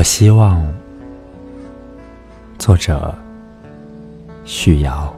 [0.00, 0.66] 我希望，
[2.58, 3.14] 作者
[4.46, 5.14] 许瑶。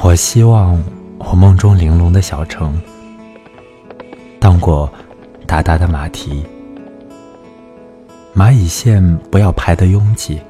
[0.00, 0.80] 我希望
[1.18, 2.80] 我梦中玲珑的小城，
[4.38, 4.88] 荡过
[5.48, 6.46] 达达的马蹄，
[8.32, 10.40] 蚂蚁线不要排得拥挤，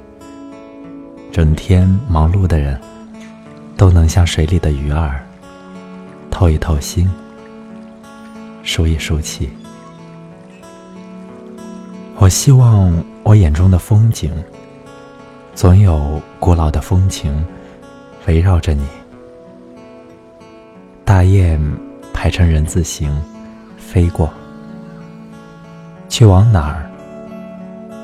[1.32, 2.78] 整天忙碌的人，
[3.78, 5.24] 都能像水里的鱼儿，
[6.30, 7.10] 透一透心，
[8.70, 9.50] 舒一舒气。
[12.18, 14.32] 我希望我眼中的风景，
[15.56, 17.44] 总有古老的风情
[18.28, 18.86] 围绕着你。
[21.04, 21.60] 大雁
[22.12, 23.10] 排成人字形
[23.76, 24.32] 飞过，
[26.08, 26.88] 去往哪儿，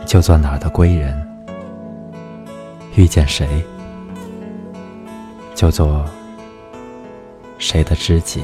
[0.05, 1.17] 就做哪儿的归人。
[2.97, 3.64] 遇见谁，
[5.55, 6.05] 就做
[7.56, 8.42] 谁的知己。